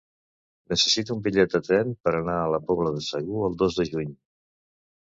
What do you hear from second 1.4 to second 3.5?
de tren per anar a la Pobla de Segur